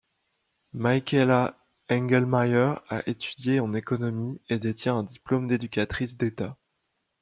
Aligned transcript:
Michaela 0.73 1.55
Engelmeier 1.87 2.73
a 2.89 3.03
étudié 3.07 3.59
en 3.59 3.75
économie 3.75 4.41
et 4.49 4.57
détient 4.57 4.97
un 4.97 5.03
diplôme 5.03 5.47
d’éducatrice 5.47 6.17
d’État. 6.17 6.57